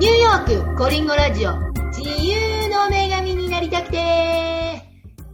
[0.00, 1.52] ニューヨークコリンゴラジオ。
[1.96, 4.82] 自由の女神になりたくて。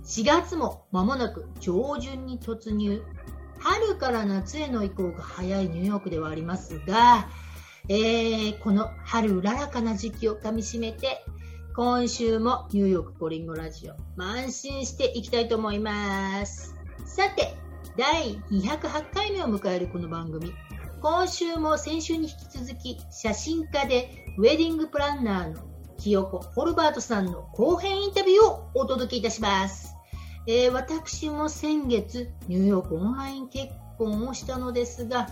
[0.05, 3.03] 4月も間もなく上旬に突入。
[3.59, 7.31] 春から夏への移行が早いニューヨークではありますが、
[7.89, 11.25] えー、この春うららかな時期をかみしめて
[11.75, 16.77] 今週もニューヨークコリンゴラジオ慢心していきたいと思います。
[17.07, 17.57] さて
[17.97, 20.53] 第208回目を迎えるこの番組
[21.03, 25.63] 今週も先週に引き続き写真家でウェディングプランナーの
[25.97, 29.95] 清子ホルバートさんの後編インタビューをお届けいたします。
[30.47, 35.29] えー、私も先月ニューヨークオンライン結婚をしたのですが、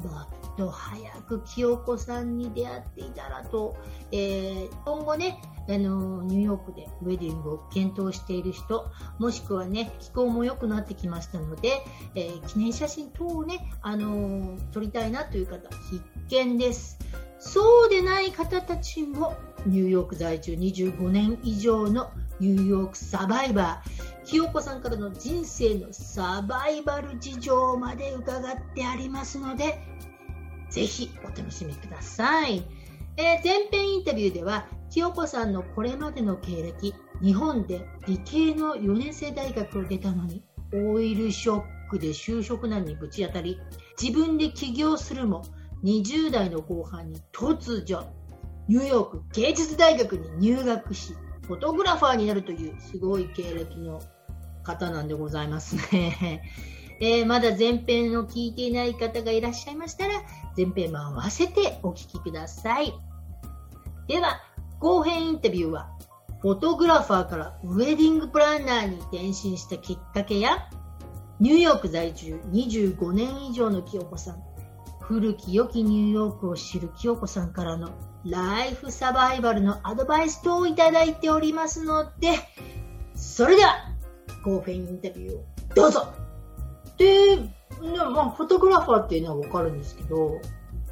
[0.00, 3.76] もっと早く清子さんに出会っていたらと、
[4.12, 11.82] えー、今後ね、あのニューヨークでウェディングを検討している人、もしくはね、気候も良くなってきましたので、
[12.14, 16.98] えー、記念写真等をね、あの撮りたいなという方、必見です。
[17.38, 29.80] そうでない方たちも、ニューヨーク在住25年以上のニューヨークサバイバー、清子さんからの人生のサバイバル事情まで伺ってありますので、
[30.68, 32.64] ぜひお楽しみください。
[33.16, 40.42] えー、前編インタビューでは、清子さんのこれまでの経歴、日本で理系の4年生大学を出たのに、
[40.74, 43.60] オイルショックで就職難にぶち当たり、
[44.00, 45.44] 自分で起業するも、
[45.84, 48.04] 20代の後半に突如、
[48.66, 51.14] ニューヨーク芸術大学に入学し、
[51.46, 54.00] フォトグラファーになるというすごい経歴の
[54.66, 56.42] 方なんでございますね。
[56.98, 60.14] えー、まだ前編を聞いていない方がいらっしゃいましたら、
[60.56, 62.94] 前編も合わせてお聞きください。
[64.08, 64.40] では、
[64.80, 65.90] 後編インタビューは、
[66.40, 70.68] フォトグラファーからウェディングプランナーに転身したきっかけや、
[71.38, 74.42] ニューヨーク在住25年以上の清子さん、
[75.00, 77.90] 古き良きニューヨークを知る清子さんからの
[78.24, 82.38] ライフサバイバルのアドバイス等をいただいておりますので、
[83.14, 83.95] それでは、
[84.42, 85.44] 後編インタビューを。
[85.74, 86.08] どうぞ。
[86.98, 87.52] で、ね、
[88.10, 90.40] まあ、フォトグラファーっていうのはわかるんですけど、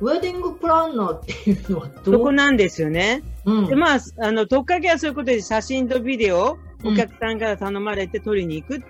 [0.01, 2.15] ウェディングプランナーっていうのはどう？
[2.17, 3.23] そこなんですよね。
[3.45, 8.75] うん、で、まあ、あの、とっかけはそういうことで写真とビデオ、お客さんから頼まれて撮りに行く。
[8.75, 8.85] うん、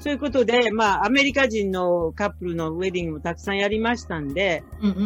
[0.00, 4.62] そういうことで、まあ、アメリカ人のカップルのウェディングもたくさんやりましたんで、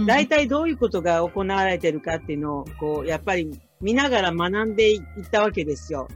[0.06, 6.08] 大体、どういうことが行われてるかっていうのを、こう、やっぱり見ながら学んでいったわけですよ。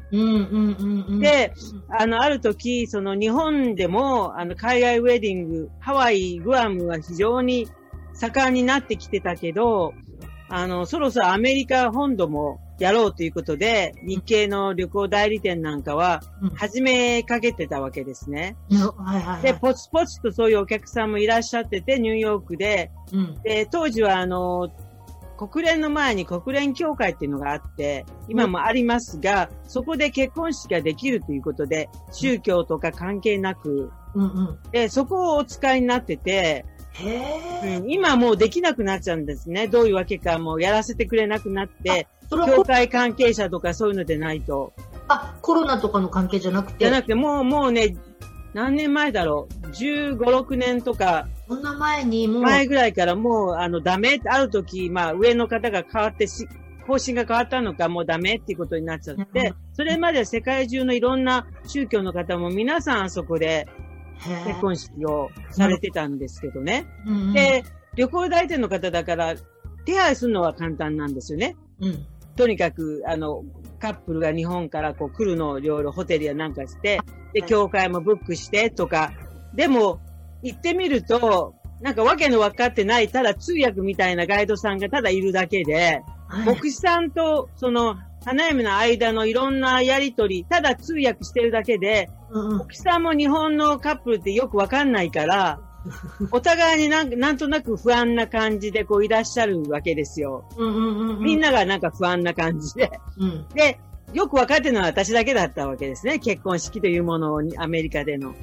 [1.20, 1.52] で、
[1.88, 7.68] あの、ある時、その日本でも、あの、海外ウェディング、ハワイ、グアムは非常に
[8.14, 9.94] 盛んになってきてたけど、
[10.48, 16.20] あの、そろそろアメリカ本土もやろうということで、日系の旅行代理店なんかは、
[16.54, 18.56] 始めかけてたわけですね。
[19.42, 24.70] で、ポツポツとそういうお客さんもいらっしゃってて、ニューヨークで、うん、で、当時はあの、
[25.36, 36.64] 国連の前に国連協会っていうのがあって、今もありますが、うん、そこで結婚式ができるということで、宗教とか関係なく、うんうん、で、そこをお使いになってて、
[37.64, 39.68] うん、今もうできなくなっちゃうんですね。
[39.68, 44.72] どういうわけかもうやらせてくれなくなって、協会関係者とかそういうのでないと。
[45.08, 46.78] あ、コロナとかの関係じゃなくて？
[46.80, 47.94] じゃなくて、もう、もうね、
[48.56, 51.28] 何年前だろう ?15、6年とか。
[51.46, 52.42] そんな前にもう。
[52.42, 56.48] 前ぐらいからもう、あの、ダメって、ある時、まあ、上の方が変わってし、
[56.86, 63.68] 方針が変わったのか、もうダメっていうことになっちゃって、それまで世界中のいろんな宗教の方も皆さんあそこで
[64.46, 66.86] 結婚式をされてたんですけどね。
[67.34, 67.62] で、
[67.94, 69.34] 旅行代理店の方だから、
[69.84, 71.56] 手配するのは簡単なんですよね。
[71.80, 72.06] うん、
[72.36, 73.44] とにかく、あの、
[73.78, 77.00] カップルが日本からこう来るのをいろいろホテルやなんかして、
[77.36, 79.12] で、教会もブックしてとか、
[79.54, 80.00] でも、
[80.42, 95.60] 行ってみると、なんかわけの分かってない、ただ通訳みたいなガイドさんがただいるだけで、はい、牧師さんとその花嫁の間のいろんなやりとり、ただ通訳してるだけで、うん、牧師さんも日本のカップルってよくわかんないから、
[96.32, 100.48] お互いになんなんとなく不安な感じでこういらっしゃるわけですよ。
[101.20, 102.90] みんながなんか不安な感じで。
[103.18, 103.78] うん、で、
[104.16, 106.18] よく分かってるのは私だけだったわけですね。
[106.18, 108.34] 結婚式というものをアメリカでの。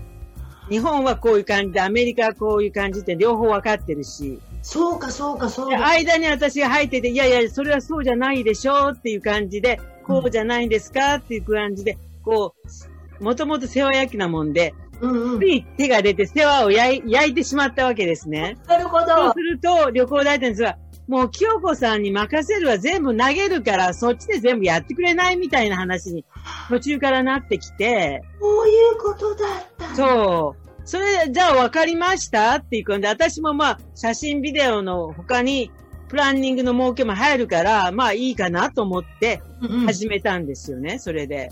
[0.70, 4.40] 日本はこういう感じで、アメリカはこういう感じって両方分かってるし。
[4.62, 5.88] そうか、そうか、そうか。
[5.88, 12.54] 間に私が入ってて、いやいや、それはそうじゃないでしょうっていう感じで、こうじゃないんですかっていう感じで、こ
[13.20, 18.58] う、もともと世話焼きなもんで、うんうん、つい手が出て世話を焼い焼いてしまったわけですね。
[18.68, 19.08] なるほど。
[19.08, 26.26] そうすると、旅行代理店は、もう清子さんに任せるは全部投げるから、そっちで全部やってくれないみたいな話に
[26.70, 28.24] 途中からなってきて。
[28.40, 29.96] そういうことだった。
[29.96, 30.70] そう。
[30.86, 32.56] それ、じゃあ分かりました？
[32.56, 35.72] っていう感じで、私もまあ、写真ビデオの他に、
[36.10, 39.42] プランニングの儲けも入るから、まあいいかなと思って
[39.86, 41.52] 始めたんですよね、うんうん、それで。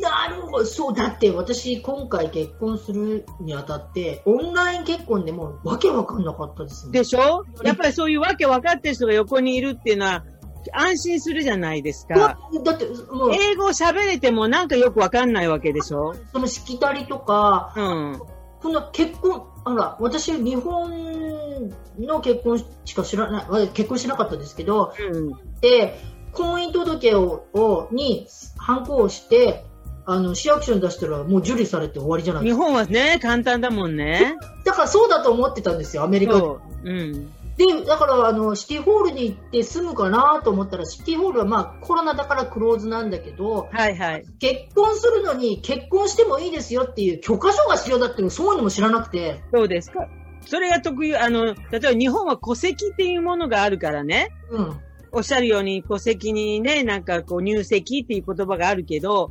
[0.00, 6.92] なるほど、そう、だって私、今回結婚するにあたって、オンライン結婚でもわけわかんなかったですね。
[6.92, 7.44] でしょ？
[7.62, 10.24] やっぱりそういうわけ分かってる人が横にいるっていうのは、
[10.72, 12.38] 安心するじゃないですか。
[12.64, 16.14] だってもう、英語喋れてもなんかよくわかんないわけでしょ？
[16.32, 18.22] そのしきたりとか、うん。
[18.62, 25.98] この結婚、あら、私、日本の結婚しか知らない、結婚しなかったですけど、うん、で、
[26.32, 29.64] 婚姻届を、をに、反抗をして、
[30.04, 32.64] あの、市役所に出したらもう受理されて終わりじゃないですか。
[32.64, 34.36] 日本はね、簡単だもんね。
[34.64, 36.46] だからそうだと思ってたんですよ、アメリカで。
[36.84, 37.32] うん。
[37.56, 44.24] で、だからあの、シティホールに行って住むかなと思ったら、シティホールはまあコロナだからクローズなんだけど、はいはい。
[44.40, 49.42] 結婚するのに結婚してもいいですよっていう許可書が必要だっていうそういうのも知らなくて。
[49.52, 50.08] そうですか。
[50.46, 54.30] それが特有、あの、例えば日本は戸籍っていうものがあるからね。
[54.50, 54.80] うん。
[55.12, 59.30] おっしゃるように戸籍にね、なんかこう入籍っていう言葉があるけど、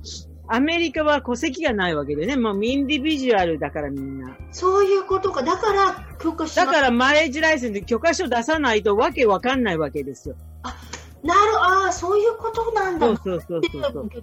[0.53, 4.35] アメリカは戸籍がないわけでね、もうインディビジュアルだからみんな。
[4.51, 5.43] そういうことか。
[5.43, 6.65] だから許可書。
[6.65, 10.35] だからマレージライセンスで許可書出さないとわけわかんないわけですよ。
[10.63, 10.75] あ、
[11.23, 13.07] なる、ああ、そういうことなんだ。
[13.07, 13.61] そうそうそう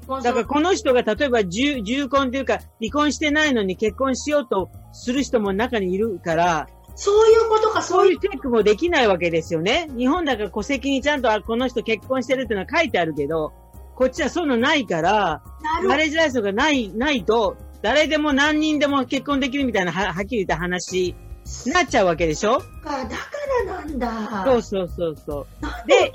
[0.07, 9.89] そうだからこの人が例えば重重婚というか離婚してないのに結婚しようとする人も中にいるから、そういうことか、そういうチェックもできないわけですよね。
[9.97, 13.53] 日本だから戸籍にちゃんとあこの人結婚してるっていうのは書いてあるけど、
[13.99, 15.43] こっちはそういうのないから、
[15.85, 21.17] マレージライセンスがない、ないと、誰でも何人でも結婚できるみたいなは、はっきり言った話、
[21.67, 22.61] なっちゃうわけでしょ？
[22.85, 23.09] だか
[23.67, 24.45] らなんだ。
[24.45, 25.47] そうそうそうそ
[25.87, 25.89] う。
[25.89, 26.13] で、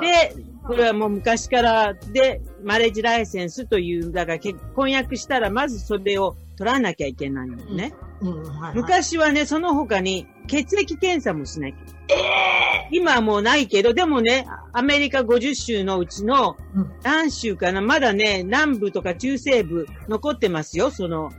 [0.00, 7.94] で、これはもう昔から、で、マレージライセンスという、だから結婚約したら、まずそれを取らなきゃいけないのね。
[8.20, 11.76] うんうんはいはい、昔はね、その他に血液検査もしなきゃ。
[12.08, 16.56] えー、今はもうないけど、でもね、アメリカ50州のうちの
[17.02, 21.30] 何州かな、まだね、南部とか中西部残ってますよ、その。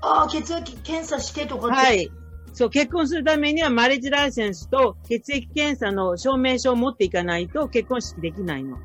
[0.00, 2.10] ああ、血液検査してとかはい。
[2.52, 8.78] そう、結婚するためにはマレージライセンスと血液検査の証明書を持っていかないと結婚式できないの。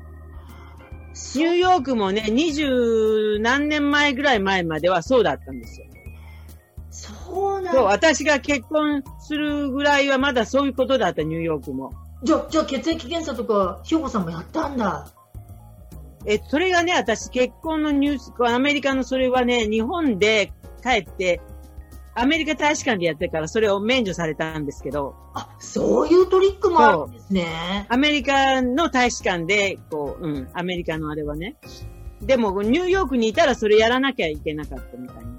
[1.36, 5.86] ニューヨークもね、二十何年前ぐらい前まではそうだったんですよ。
[6.90, 11.92] そうなんそう、私が結婚するぐらいはまだそういうことだった、ニューヨークも。
[12.22, 15.08] じゃあ、じゃあ血液検査とか、ひよこさんもやったんだ。
[16.26, 20.52] え、それがね、私結婚のニュース、アメリカのそれはね、日本で
[20.82, 21.40] 帰って、
[22.18, 25.14] アメリカ大使館でやってからそれを免除されたんですけど。
[25.34, 27.86] あ、そういうトリックもあるんですね。
[27.90, 31.56] アメリカの大使館で、こう、うん、アメリカのあれはね。
[32.22, 35.36] でも、ニューヨークにいたらそれやらなきゃいけなかったみたいな。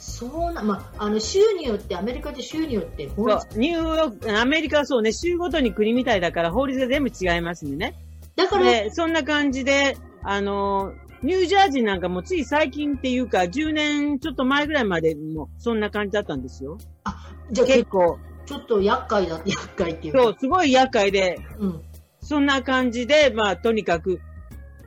[0.00, 3.46] そうな、まあ、あの、州によって、アメリカで州によって法律。
[3.56, 7.94] ニューヨーク、アメリカはそうね、州ごとに国みたいだから法律が全部違いますね。
[8.34, 10.92] だから、そんな感じで、あの、
[11.22, 16.78] ニュージャージーなんかもつい最近っていうか、10年ちょっと前ぐらいまでもそんな感じだったんですよ。
[17.04, 18.18] あ、じゃあ結構。
[18.46, 21.82] ちょっと厄介だ、厄介っていうそう、すごい厄介で、うん。
[22.20, 24.20] そんな感じで、まあ、とにかく、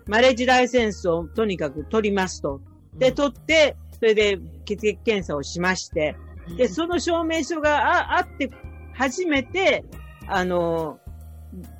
[0.07, 2.61] マレージライセンスをとにかく取りますと。
[2.95, 6.15] で、取って、それで血液検査をしまして、
[6.57, 8.49] で、その証明書がああって、
[8.93, 9.85] 初めて、
[10.27, 10.99] あの、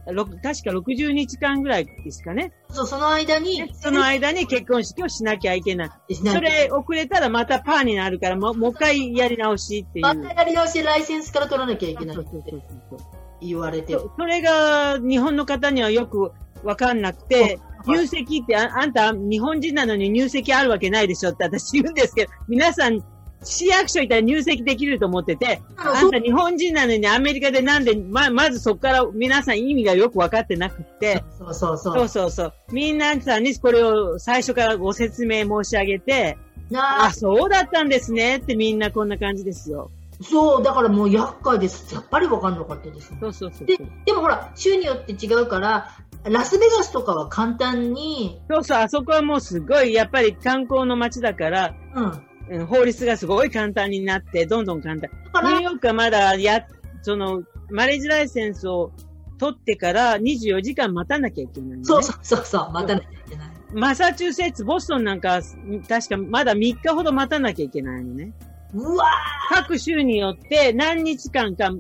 [0.06, 2.52] 確か60日間ぐらいですかね。
[2.70, 3.72] そう、その間に。
[3.74, 6.16] その間に結婚式をしなきゃいけない。
[6.16, 10.06] それ遅れたらまたパーになるから、ももう一回やり直しっていう。
[10.06, 12.26] またやり直し、ライセンスから取らなきゃいけないって
[13.42, 14.12] 言われてそ。
[14.18, 16.32] それが日本の方にはよく
[16.64, 23.02] わかんなくて、入籍ってあ、あんた日本人なのに入籍あるわけないでしょって私言うんですけど、皆さん
[23.44, 31.96] 市役所いたら入籍できると思ってて、あんた日本人なのにアメリカでなんで、ま、まずそこから皆さん意味がよく分かってなくて、そうそうそう。
[31.96, 32.54] そうそうそう。
[32.72, 36.38] みんなさんにこれを最初からご説明申し上げて、
[36.74, 39.92] あ、そうだったんですねってみんなこんな感じですよ。
[40.22, 41.94] そう、だからもう厄介です。
[41.94, 43.18] やっぱり分かんなかったです、ね。
[43.20, 43.78] そうそうそうで。
[44.06, 45.90] でもほら、州によって違うから、
[46.24, 48.40] ラスベガスとかは簡単に。
[48.50, 52.22] そうそう、あそこはもうすごい、やっぱり観光の街だから、うん。
[52.68, 55.10] 法律がすごい簡単になって、どんどん簡単。
[55.44, 56.68] ニューヨークはまだや、
[57.02, 58.92] その、マレージライセンスを
[59.38, 63.50] 取ってから24時間待たなきゃいけない、ね、そうそうそうそう、待たなきゃいけない。
[63.74, 65.42] マサチューセッツ、ボストンなんか、
[65.88, 68.34] 確かまだ3日ほど待たなきゃいけないのね。
[68.74, 69.06] うわ
[69.50, 71.72] 各州によって何日間か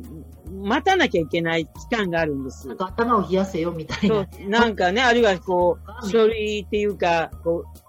[0.51, 2.67] 待たなきゃいけない期間があるんです。
[2.67, 4.15] なんか頭を冷やせよみたいな。
[4.15, 7.79] そう、なんかね、あるいはこう、 書類っていうか、こう、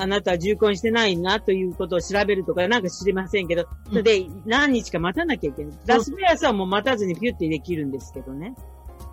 [0.00, 5.78] あなたは重婚してないなということを調べるとか、なんか知りませんけど、それで何日か待たなきゃいけない。
[5.86, 8.54] ラスベガスはもう待たずにピュッてできるんですけどね。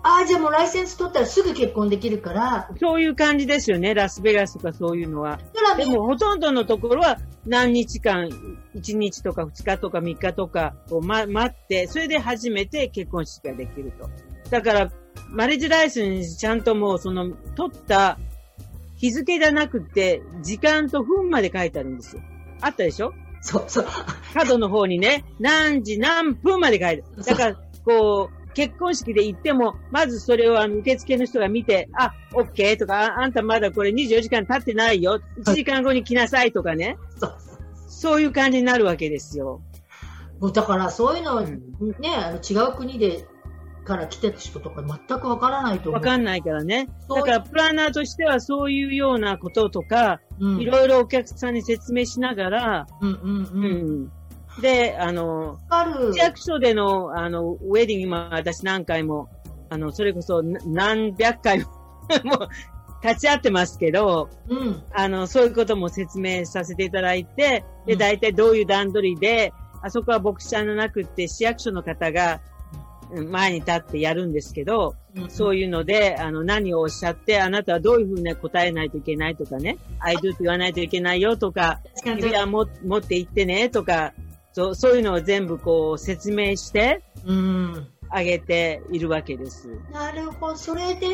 [0.02, 2.70] ああ、じゃあもうライセンス取ったらすぐ結婚できるから。
[2.80, 5.38] そういう感じですよね、ラスベガスとかそういうのは。
[5.76, 8.28] でもほとんどのところは何日間、
[8.74, 14.08] 1日とか2日とか3日とかを、ま、待って、それで初めて結婚式ができると。
[14.50, 14.90] だから、
[15.30, 18.18] マレージライセンスちゃんともうその取った
[18.98, 22.22] 日付じゃなくて、時間と分まで書いてあるんですよ。
[22.60, 23.14] あったでしょ？
[23.40, 23.86] そうそう。
[24.34, 27.24] 角の方にね、何時何分まで書いてある。
[27.24, 35.20] だから、こう、結婚式で行っても、まずそれをあの受付の人が見て、あ、オッケーとか、あんたまだこれ24時間経ってないよ。
[35.44, 36.98] 1時間後に来なさいとかね。
[37.18, 37.34] そう
[37.86, 39.60] そういう感じになるわけですよ。
[40.52, 41.60] だからそういうの、うん、
[42.00, 43.26] ね、違う国で
[43.88, 45.94] から来てた人とか全くわからないと思う。
[45.94, 46.88] わかんないからね。
[47.08, 53.68] だからプランナーとしてはそういうようなこととか、いろいろお客さんに説明しながら、うんうんうん、う
[54.04, 54.12] ん。
[54.60, 55.58] で、あの、
[56.12, 59.28] 市役所での、あの、ウェディング、今、私何回も、
[59.70, 61.66] あの、それこそ何百回も
[62.24, 62.48] もう、
[63.02, 72.40] 立ち会ってますけど、うん、あの、そういうことも説明させていただいて、で、大体どういう段取りで、あそこは牧師さんのなくって市役所の方が
[73.10, 84.12] 前に立ってやるんですけど、うん、そういうので、あの、何をおっしゃって、あなたはどういうふうに答えないといけないとかね、I do って言わないといけないよとか、指輪も持って行ってねとか、
[84.52, 87.88] そうそういうのを全部こう説明して、うん。
[88.10, 89.68] あげているわけです。
[89.92, 91.08] なるほど、それで。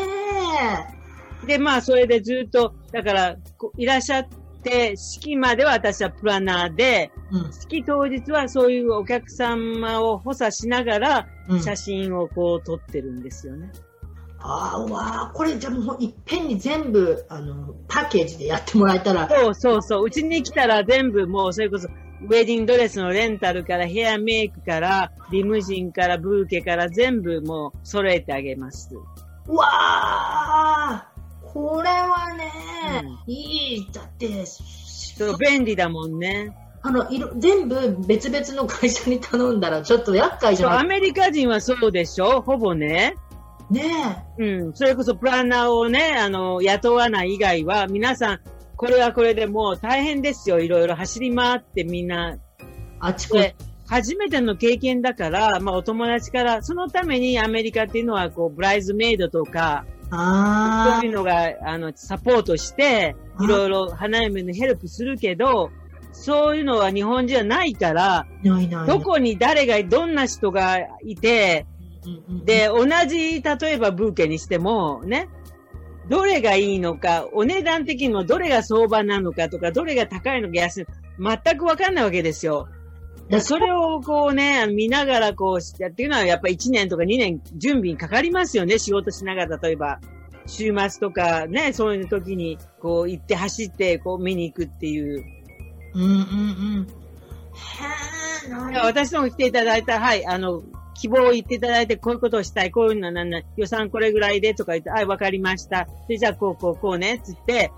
[1.47, 3.37] で、まあ、それでずっと、だから、
[3.77, 4.29] いらっしゃっ
[4.65, 11.29] て、式までは私はプランナーで、うん、式当日はそういうお客様を補佐しながら、
[11.63, 13.71] 写真をこう撮ってるんですよね。
[14.41, 19.29] ああ、わあ、これじゃもういっぺんに全部、あの、パッケージでやってもらえたら。
[19.29, 20.05] そうそうそう。
[20.07, 21.89] うちに来たら全部もうそれこそ
[22.23, 28.95] ウェディングドレスのレンタルからヘアメイクからリムジンからブーケから全部もう揃えてあげます。
[29.47, 31.14] うわあ
[31.55, 32.51] これはね、
[33.27, 36.55] うん、いい、だって、そう、便利だもんね。
[36.83, 40.79] あの、いろ、全部別々の会社に頼んだらちょっと厄介じゃない？
[40.81, 42.43] アメリカ人はそうでしょ？
[42.43, 43.15] ほぼね。
[43.71, 43.83] ね
[44.39, 44.45] え。
[44.45, 44.75] うん。
[44.75, 48.41] それこそプランナーをね、あの、雇わない以外は、皆さん、
[48.77, 50.61] これはこれでもう大変ですよ。
[50.61, 52.37] いろいろ走り回ってみんな。
[53.01, 53.55] あちこち。
[53.87, 65.71] 初めての経験だから、まあお友達から、そのためにアメリカっていうのは、こう、ブライズメイドとか、あそういうのが、あの、サポートして、いろいろ花嫁にヘルプするけど、
[66.13, 68.27] そういうのは日本人はないから、
[68.87, 71.67] どこに誰が、どんな人がいて、
[72.45, 75.29] で、同じ、例えばブーケにしても、ね、
[76.09, 80.87] どれがいいのか、お値段的にもどれが相場なのかとか、どれが高いのか安い
[81.19, 82.69] 全くわかんないわけですよ。
[83.41, 88.79] それをこうね、見ながらこうやっていうのはやっぱ1年とか2年準備にかかりますよね。
[88.79, 89.99] 仕事しながら、例えば、
[90.47, 95.25] 週末とかね、そういう時にこう行って走ってこう見に行くっていう。
[95.95, 96.15] うんうんう
[96.83, 96.87] ん。
[98.73, 100.63] へ私のも来ていただいた、はい、あの、
[100.95, 105.89] 希望を言っていただいて、こういうことをしたい、こういうのはなんな予算これぐらいでとか言って、はい、わかりました。
[106.09, 107.73] で、じゃあこうこうこうね、つって、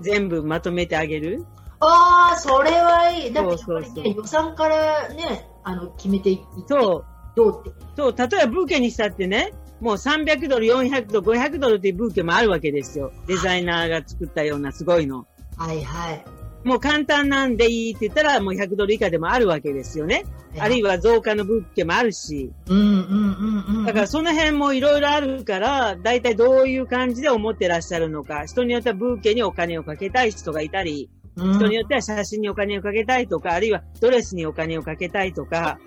[0.00, 1.44] 全部まとめてあげる。
[1.80, 3.32] ああ、それはいい。
[3.32, 6.44] だって、ね、そうそう予算からね、あの、決めていって。
[6.68, 7.04] そう。
[7.36, 7.78] どうって。
[7.96, 13.12] そう、例えばブーケにしたってね、もう300ドル、400ドル、500ドルっていうブーケもあるわけですよ。
[13.26, 15.26] デザイナーが作ったようなすごいの。
[15.56, 16.24] はいはい。
[16.64, 20.24] もう簡単なんでいいって言ったら、もう100ドル以下でもあるわけですよね。
[20.58, 22.50] あるいは増加の物件もあるし。
[22.66, 23.84] うんうんうんうん。
[23.84, 28.46] だからその辺もいろいろあるから、だいたいどういう感じで思ってらっしゃるのか。
[28.46, 35.78] 人によってはブーケにお金をかけたい人がいたり、うん、人によっては写真にお金をかけたいとか、あるいはドレスにお金をかけたいとか、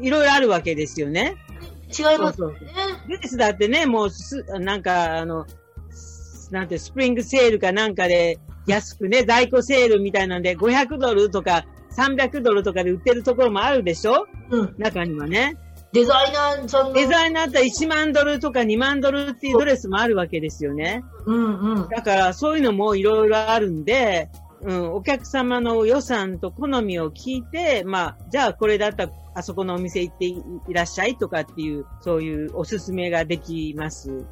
[0.00, 1.36] いろいろあるわけですよね。
[1.96, 2.58] 違いますよね。
[3.08, 5.46] ドレスだってね、もうす、なんか、あの、
[6.50, 14.26] なんて、スプリングセールかなんかで、安くね、在庫セールみたいなんで、500ドルとか300ドルとかで売ってるところもあるでしょ？
[14.50, 14.74] うん。
[14.78, 15.56] 中にはね。
[15.94, 16.92] デザイナーさんの。
[16.92, 21.04] デザイナーって1万ドルとか2万ドルっていうドレスもあるわけですよね。
[21.24, 21.88] うんうん。
[21.88, 24.28] だからそういうのもいろいろあるんで、
[24.62, 34.24] うん、お客様の予算と好みを聞いて、まあ、じゃあこれだったらあそこのお店行っていらっしゃいとかっていう、そういうおすすめができます。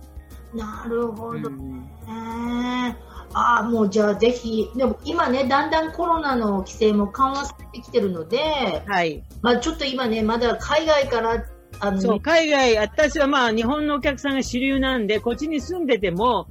[0.55, 1.49] なるほど。
[1.49, 8.39] うん、えーああ、もうじゃあぜひ、でも今ね、だんだんコロナの規制も緩和されてきてるので、
[8.87, 9.23] はい。
[9.41, 11.45] まあちょっと今ね、まだ海外から
[11.81, 16.47] あの、そう、海外、私はまあ日本のお客さんが主流なんで、こっちに住んでても、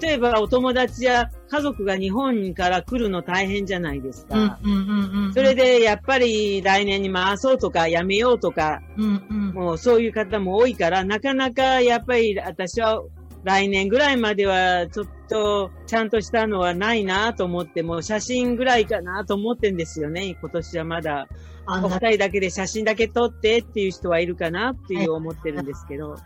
[0.00, 4.58] 例えばお友達や家族が日本から来るの大変じゃないですか。
[5.32, 13.02] それでやっぱり来年に回そうとかやめようとか、うんうん、もうそういう方も多いから、なかなかやっぱり私は
[13.44, 15.12] 来年ぐらいまではちょっと
[15.86, 20.36] ちゃんとしたのはないなと思って、もう写真ぐらいかなと思ってんですよね。
[20.40, 21.28] 今年はまだ。
[21.66, 26.16] お二人だけで写真だけ撮ってっていう人はいるかなっていう思ってるんですけど。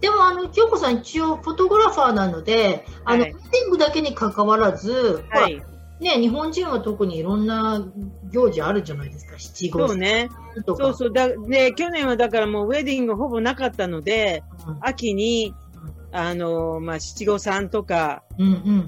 [0.00, 5.62] でも、あの、京子さん一応フォトグラファーなので、あの、はい、ウェディングだけに関わらず、はい、
[6.00, 7.84] ね、日本人は特にいろんな
[8.30, 10.28] 行事あるじゃないですか、七五そうね。
[10.66, 11.12] そうそう。
[11.12, 15.54] だで、去年はだからもうウェディングほぼなかったので、うん、秋に、
[16.12, 18.86] あの、まあ、七五三とかの、うん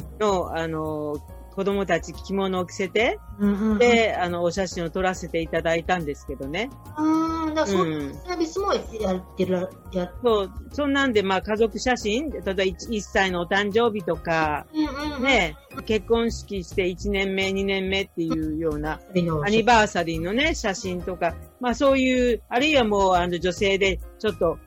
[0.51, 1.17] うん、あの、
[1.55, 6.69] 子供たち着物を着せて、うんうんうん、で、あの、お写真を撮らせていただいたんですけどね。
[6.99, 8.81] うん、だそういうサービスもや
[9.15, 19.01] ってる、やそう、そんなんで、まあ、家族写真、例えば 1, 1歳のお誕生日とか、うんうんうん、ね、結婚式して1年目、2年目っていうような、
[19.45, 24.59] アニバーサリーのね、写真とか、まあそういう、あるいはもう、あの、女性で、ちょっと、わ、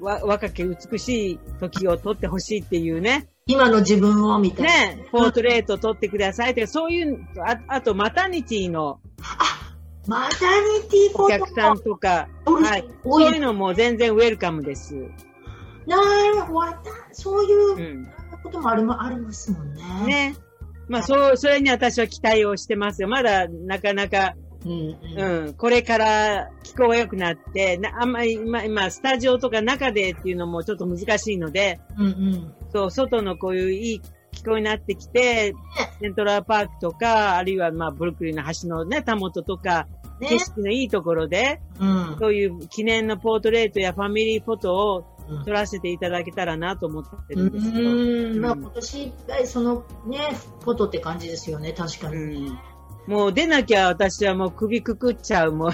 [0.00, 4.96] 若く美しい時を撮ってほしいっていうね、今の自分をみたいな。
[4.96, 9.00] ね、ポートレート撮ってくださいって、そういう、ああと、マタニティの。
[9.22, 9.74] あ、
[10.06, 12.88] マタニティお客さんとか、はい。
[13.02, 14.94] そういうのも全然ウェルカムです。
[15.86, 16.72] なるほど。
[17.12, 18.06] そういう
[18.42, 19.82] こともあり,、うん、ありますもんね。
[20.06, 20.36] ね。
[20.88, 23.08] まあ、そう、それに私は期待をしてますよ。
[23.08, 34.00] まだ、なかなか、うん、うん、これから気候が良くなって、なあんまり今、今、スタジオとか中でっていうのもちょっと難しいので、うんうん、そう、外のこういういい
[34.32, 35.54] 気候になってきて、
[36.00, 39.86] セントラルパークとか、あるいはまあブルックリンの橋のね、たもととか、
[40.20, 45.04] ね、景色のいいところで、うん、そういう記念のポートレートやファミリーフォトを
[45.44, 47.90] 撮らせていただけたらなと思ってるんですけど。
[47.90, 47.92] う
[48.34, 49.12] ん、まあ今年
[49.44, 52.16] そのね、フォトって感じですよね、確かに。
[52.16, 52.58] うん
[53.06, 55.52] もう出なきゃ私はもう首くくっちゃう。
[55.52, 55.72] もう、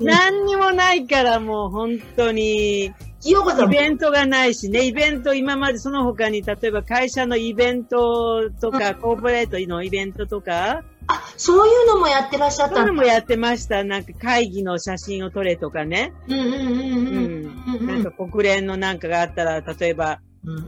[0.02, 2.92] 何にもないからもう本当に。
[3.24, 3.34] イ
[3.68, 10.84] ベントがないしね、イベント今までその他に例えば会社のイベントとか、コーポレートのイベントとか。
[11.08, 13.82] あ、そういうのもやってらっしゃったそういうのもやってました。
[13.84, 16.12] なんか会議の写真を撮れとかね。
[16.28, 17.76] うんうんうんうん。
[17.80, 17.86] うん。
[17.86, 20.20] なんか国連のなんかがあったら、例えば、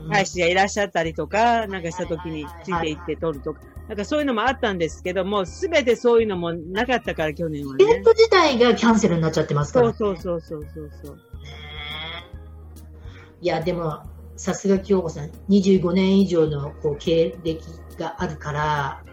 [0.09, 3.61] 大使がいらっしゃったりとか、なんかした時についていって撮るとか。
[3.89, 7.83] なんかそういうのもあったんですけども、すべてそういうのもなかったから、去年はね。
[7.83, 11.17] イベント自体がキャンセルになっちゃってますから、ね、そうそうそうそうそう。
[13.41, 14.03] いや、でも、
[14.35, 17.63] さすが京子さん、25年以上のこう経歴
[17.97, 19.03] があるから、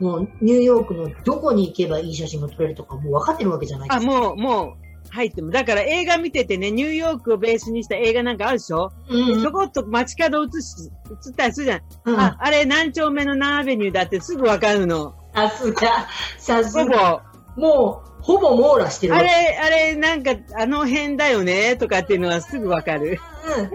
[0.00, 4.16] もうニューヨークのどこに行けばいい写真が撮れるとかもう分かってるわけじゃないですか。
[4.16, 5.50] あ、もう、もう、入っても。
[5.50, 11.80] だから映画見ててね、ニューヨークをベースにした映画なんかあるでしょ、うん、ちょこっと街角映し、映ったりするじゃん。
[12.04, 15.14] うん、あ、あれ何丁目の何アベニューだってすぐわかるの。
[15.34, 17.22] さすが、さすが。
[17.56, 17.66] ほぼ。
[17.68, 19.30] もう、ほぼ網羅してるあれ、
[19.62, 23.18] あれ、なんか、あの辺だよね、とかっていうのはすぐわかる。
[23.58, 23.70] うん。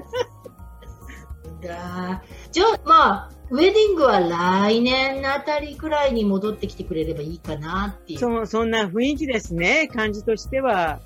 [1.61, 8.19] じゃあ、まあ、ウェディングは来年あたりくらいに戻ってきてくれればいいかなっていう。
[8.19, 10.99] そそんな雰囲気ですね、感じとしては。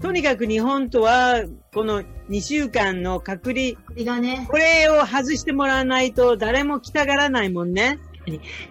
[0.00, 3.72] とにかく日本とは、この2週間の隔離、
[4.04, 7.98] がね、これを外してもらわないと誰も来たがらないもんね。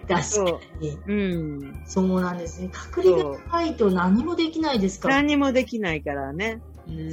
[0.06, 0.98] 確かに。
[1.06, 1.82] うん。
[1.86, 2.68] そうなんですね。
[2.72, 5.16] 隔離がないと何もできないですから。
[5.16, 6.60] 何もできないからね。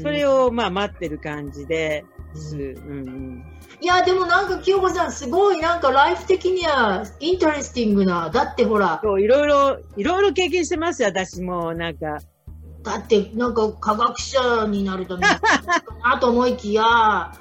[0.02, 2.58] それをまあ待ってる感じです。
[2.58, 3.46] うん、うん
[3.82, 8.30] いや、でもなんか清子さん、すごいなんかライフ的には interesting な。
[8.30, 9.02] だってほら。
[9.04, 11.74] そう、いろいろ、いろいろ経験してますよ、私も。
[11.74, 12.20] なんか、
[12.84, 15.34] だってなんか科学者になるために
[16.04, 17.32] なと思いきや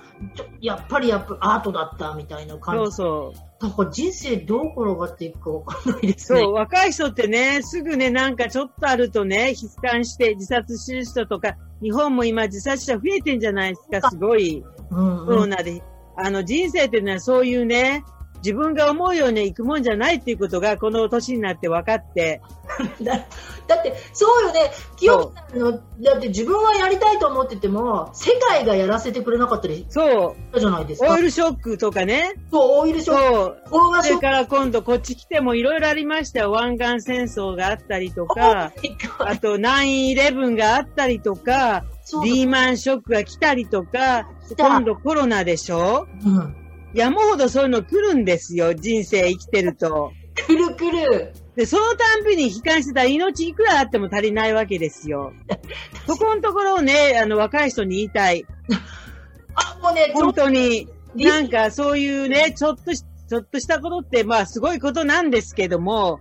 [0.61, 2.78] やっぱりやっぱアートだったみたいな感じ。
[2.78, 3.52] そうそう。
[3.62, 6.40] だから人生どう転がっていくかわかんないですね。
[6.40, 14.64] そう、若い人ってね、すぐね、なんかちょっとあるとね、悲観して自殺する人とか、日本も今自殺者増えてんじゃないですか、すごい。
[14.90, 15.83] うんうん、コロナで。
[16.16, 18.05] あの人生っていうのはそういうね、
[18.44, 22.40] 自分が思うようにいくもんじゃないっていうことがこの年になって分かって。
[23.02, 23.26] だ
[23.68, 24.70] だって、そうよね。
[24.96, 25.78] 清さんの、だ
[26.16, 30.61] って自分はやりたいと思ってても、世界がやらせてくれなかったりそう。
[30.61, 31.12] じゃないですか。
[31.12, 32.35] オイルショックとかね。
[32.50, 33.22] そう、オイルショック。
[33.70, 34.02] そう。
[34.02, 36.50] それから今度こっち来てもいろいろありましたよ。
[36.50, 38.72] 湾岸戦争があったりとか、
[39.20, 41.85] あと9-11があったりとか、
[42.24, 46.06] リーマンショックが来たりとか、今度コロナでしょ？
[46.24, 46.56] うん。
[46.94, 50.11] 山ほどそういうの来るんですよ、人生生きてると。
[50.35, 51.32] 来 る来る。
[51.57, 55.33] で、そのたんびに悲観してたら命いくらあっても足りないわけですよ。
[56.07, 58.47] そこのところをね、あの、若い人に言いたい。
[59.55, 66.21] あ、もうね、本当に、なんかそういうね、ちょっとし、ちょっとしたことって、まあすごいことなんですけども、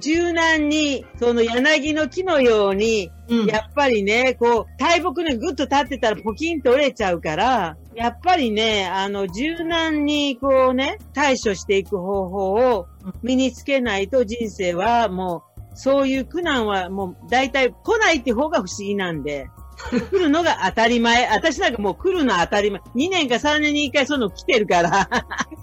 [0.00, 12.86] 柔軟に、その柳の木のように、うん、やっぱりね、こう、大木ね、ぐっと立ってたらポキンと折れちゃうから、やっぱりね、あの、柔軟にこうね、対処していく方法を
[13.22, 19.48] 身につけないと人生はもう、そういう苦難はもう大体来ないって方が不思議なんで。
[20.10, 21.26] 来るのが当たり前。
[21.28, 22.80] 私なんかもう来るの当たり前。
[22.94, 25.08] 2年か3年に1回そういうの来てるから。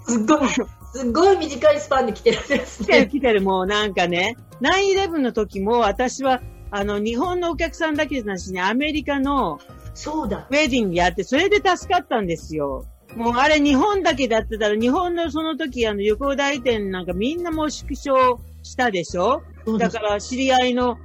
[0.06, 0.48] すごい。
[0.92, 2.86] すごい短いスパンで来てるんですね。
[2.86, 4.36] 来てる来てる、もうなんかね。
[4.60, 9.58] 9-11の時も私は、あの、日本のお客さんだけじゃなしに、アメリカの、
[9.94, 10.46] そうだ。
[10.50, 12.84] ウェディングやって、それで助かったんですよ。
[13.16, 19.42] もうあれ日本だけだってたら、日本のその時、あの、旅行代理店なんかみんなもう縮小したでしょ？
[19.78, 20.98] だから知り合いの、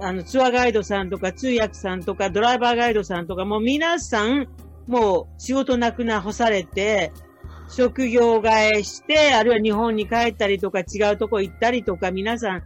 [0.00, 4.48] あの、ツアーガイドさんとか、通訳さんとか、ドライバーガイドさんとか、もう皆さん、
[4.86, 7.12] もう仕事なくな干されて、
[7.68, 12.62] 職業替えして、あるいは日本に帰ったりとか違うとこ行ったりとか、皆さん、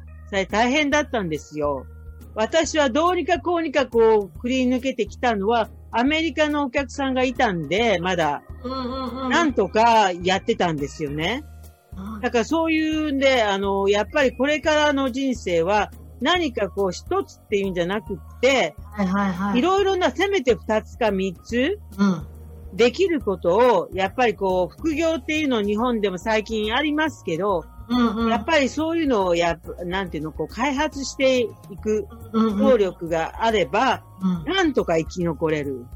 [0.50, 1.86] 大変だったんですよ。
[2.34, 8.42] 私はどうにかこうにかこう、くり抜けてきたのは、アメリカのお客さんがいたんで、まだ、
[9.30, 11.44] なんとかやってたんですよね。
[12.22, 19.58] だからそういうんで、あの、やっぱりこれからの人生は、何かこう一つっていうんじゃなくって、はいはいはい。
[19.58, 22.26] いろいろな、せめて二つか三つ、うん。
[22.72, 31.48] できることを、やっぱりこう、副業っていうの日本でも最近ありますけど、うんうん、やっぱりそういうのをや、なんていうの、こう、開発してい
[31.82, 35.86] く能力があれば、うんうん、なんとか生き残れる。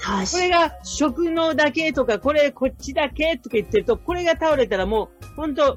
[0.00, 5.76] これが食能だけとか、これこっちだけとか言ってると、これが倒れたらもう、本当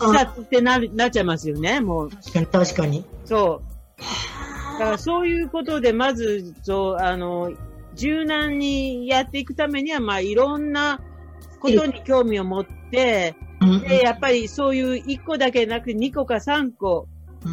[0.00, 2.10] 自殺ってななっちゃいますよね、もう。
[2.10, 3.04] 確かに、確かに。
[3.26, 3.62] そ
[3.98, 4.78] う。
[4.78, 7.52] だからそういうことで、まず、そう、あの、
[8.00, 11.00] 柔軟にやっていくためには、まあ、いろんな
[11.60, 13.34] ことに興味を持って、
[13.86, 17.06] で、やっぱりそういう1個だけなく2個か3個、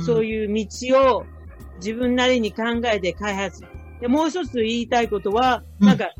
[0.05, 1.25] そういう道を
[1.77, 3.61] 自分なりに考えて開発。
[3.99, 6.11] で、もう一つ言いたいことは、なんか、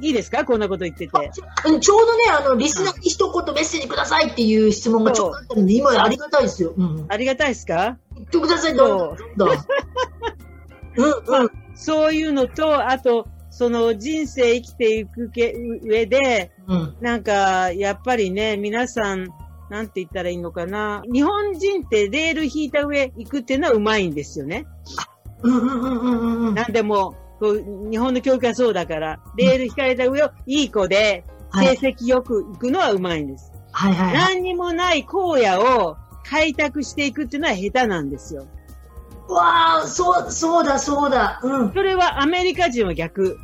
[0.00, 0.44] いいですか？
[0.44, 1.12] こんなこと言ってて。
[1.12, 6.72] ちょうどね、あの、リスナーに一言メッセージくださいっていう質問がちょうどあったので、今ありがたいですよ。
[6.76, 7.96] うん、ありがたいですか？
[8.14, 9.16] 言ってください、どう。
[9.16, 9.16] ぞ。
[10.96, 19.28] うんうん、そういうのと、あと、その人生生きていくけ上で、うん、なんか、やっぱりね、皆さん、
[19.70, 21.04] なんて言ったらいいのかな。
[21.10, 24.66] 日本人ってレール引いた上行くっていうのはうまいんですよね。
[25.42, 26.54] うんうんうんうんうん。
[26.54, 33.52] なんでも、こう日本の教育はそうだから、レール引かれた上をいい子で、成績よく行くのはうまいんです。
[33.70, 38.48] はいはい、はい、何にもない荒野を開拓していくっていうのは下手なんですよ。
[39.28, 41.40] わあ、そう、そうだ、そうだ。
[41.42, 41.72] うん。
[41.72, 43.38] それはアメリカ人は逆。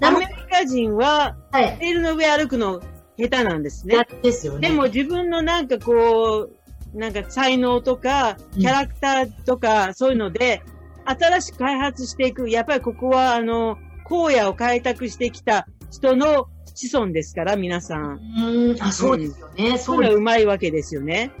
[0.00, 1.78] アメリカ人は、はい。
[1.80, 2.80] レールの上歩くの
[3.18, 4.06] 下手なんですね。
[4.22, 4.68] ですよね。
[4.68, 6.48] でも自分のなんかこ
[6.94, 10.62] う、なんか才能とか、キャラクターとか、そういうので、
[11.04, 12.48] 新しく開発していく。
[12.48, 13.78] やっぱりここは、あの、
[14.08, 18.20] 荒野を開拓してきた人の子孫ですから、皆さん。
[18.36, 19.78] うん、あ、そうですよね。
[19.78, 21.32] そうがうまいわけですよね。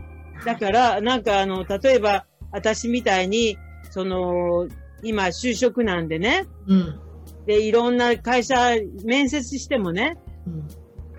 [0.44, 3.58] だから、なんかあの、例えば、私みたいに、
[3.90, 4.68] その、
[5.02, 6.46] 今、就職なんでね。
[6.66, 7.00] うん。
[7.46, 10.68] で、いろんな会社、面接してもね、うん、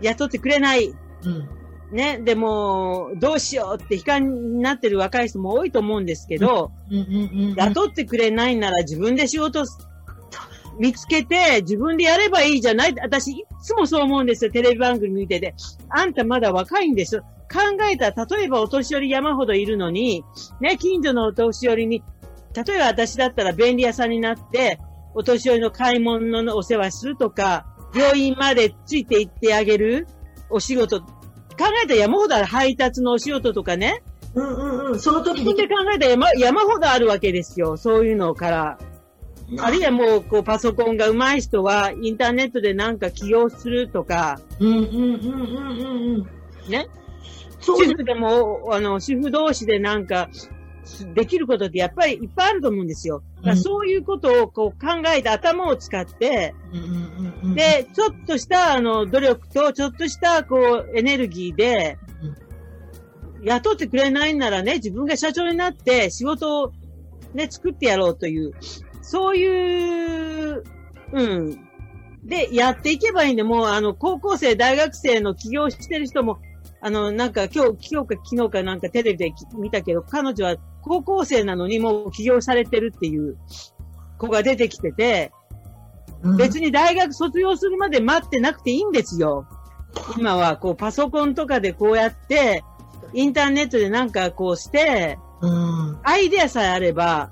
[0.02, 0.88] 雇ってくれない。
[0.88, 1.50] うん。
[1.92, 6.72] ね、でも、どうしようって悲観になってる若い人も多いと思うんですけど、
[7.58, 9.66] 雇ってくれないなら自分で仕事
[10.80, 14.52] 見つけて自分でやればいいじゃない私いつもそう思うんですよ。
[14.52, 15.54] テレビ番組見てて。
[15.90, 17.22] あんたまだ若いんでしょ
[17.56, 20.26] 考えたら、例えばお年寄り山ほどいるのに、
[20.60, 22.04] ね、近所のお年寄りに、
[22.54, 24.80] 例えば私だったら便利屋さんになって、
[25.14, 27.66] お年寄りの買い物のお世話するとか、
[27.96, 30.08] 病院までついて行ってあげる
[30.50, 31.08] お仕事、考
[31.84, 34.04] えたら山ほどある配達のお仕事とかね。
[34.34, 35.00] うんうんうん。
[35.00, 35.56] その時に。
[35.56, 37.78] で考えたら山山ほどあるわけですよ。
[37.78, 38.78] そういうのから。
[39.60, 44.40] あるいはもう、こう、パソコンが上手い人は、インターネットでなんか起業するとか。
[44.60, 46.28] うんうんうんうんうん
[46.66, 46.72] うん。
[46.72, 46.88] ね。
[47.74, 50.30] 主婦でも、あの、主婦同士でなんか、
[51.16, 53.24] できることってやっぱりいっぱいあると思うんですよ。
[53.56, 56.54] そういうことをこう考えて頭を使って、
[57.56, 61.98] で、ちょっとしたあの努力と、ちょっとしたこうエネルギーで、
[63.44, 66.72] 雇ってくれないならね、自分が社長になって仕事を
[67.34, 68.54] ね、作ってやろうという、
[69.02, 70.64] そういう、
[71.14, 71.68] うん。
[72.24, 76.40] で、やっていけばいいんで、もうあの、高校生、大学生の起業してる人も、
[76.86, 83.38] あの、なんか今日、今日か昨日かなんかテレビで見たけど、彼女は高校生なのにもう起業されてるっていう
[84.20, 85.32] 子が出てきてて、
[86.38, 89.48] 別に大学卒業するまで待ってなくていいんですよ。
[90.16, 92.64] 今はこうパソコンとかでこうやって、
[93.16, 95.18] インターネットでなんかこうして、
[96.04, 97.32] アイデアさえあれば、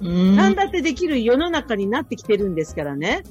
[0.00, 3.24] 何だってできる世の中になってきてるんですからね。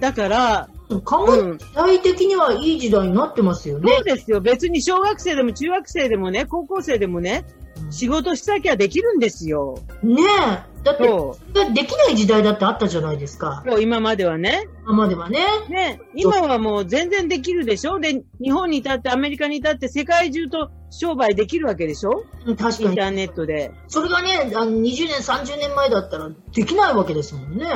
[0.00, 0.68] だから、
[1.04, 3.92] 考え、時代的にはいい時代になってますよね。
[3.92, 4.40] そうですよ。
[4.40, 7.44] 別に小学生でも中学生でもね、高校生でもね、
[7.90, 9.78] 仕事しなきゃできるんですよ。
[10.02, 10.76] ねえ。
[10.84, 13.64] だって、それができない時代だってあったじゃないですか。
[13.66, 14.68] そう、今まではね。
[14.84, 15.44] 今まではね。
[15.68, 22.24] ね今はもう全然できるでしょで、日本にいたって、アメリカにいたって、世界中と商売できるわけでしょ
[22.56, 22.84] 確かに。
[22.84, 23.72] インターネットで。
[23.88, 27.66] それがね、あの20年、30年前だったらできないわけですもんね。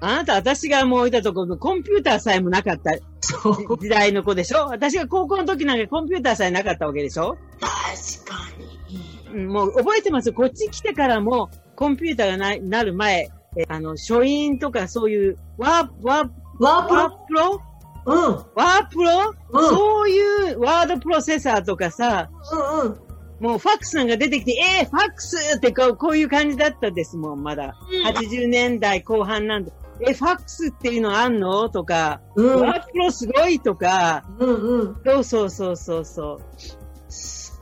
[0.00, 2.92] あなた、私がもういたところ、コンピューターさえもなかった
[3.76, 4.66] 時代の子でしょ？
[4.66, 7.36] 私が高校の時なんかコンピューターさえなかったわけでしょ？
[7.60, 8.38] 確か
[9.34, 9.46] に。
[9.46, 10.32] もう覚えてます？
[10.32, 16.30] こっち来てからも、コンピューターがななる前、えあの、書院とかそういう、ワー、ワー、
[16.60, 17.00] ワープロ？
[17.00, 17.62] ワープロ？
[18.06, 18.14] うん。
[18.14, 22.98] ワープロ、うん、そういうワードプロセッサーとかさ、うんうん。
[23.40, 27.76] もうファックスなんか出てきて、えー、ファックスってこうこういう感じだったですもん、まだ。
[27.92, 29.72] うん、80年代後半なんで。
[30.00, 31.68] え、ファックスっていうのあんの？
[31.68, 34.96] とか、うん、ワープロすごいとか、うんうん。
[35.04, 36.40] そうそうそうそうそう。
[37.08, 37.54] そ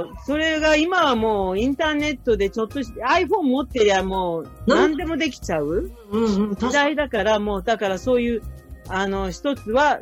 [0.00, 0.08] う。
[0.24, 8.42] それが今はもうインターネットでちょっとして iPhone 持ってりゃもう何でもできちゃう、うんうん、時代だからもう、だからそういう、
[8.88, 10.00] あの、一つは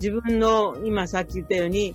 [0.00, 1.94] 自分の今さっき言ったように、